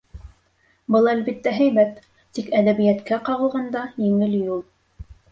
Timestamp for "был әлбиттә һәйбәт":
0.93-1.99